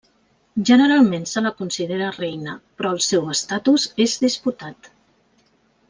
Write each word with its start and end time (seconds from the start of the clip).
Generalment, 0.69 1.27
se 1.31 1.43
la 1.47 1.51
considera 1.59 2.07
reina, 2.17 2.55
però 2.79 2.95
el 2.97 3.05
seu 3.11 3.29
estatus 3.37 3.87
és 4.07 4.17
disputat. 4.27 4.91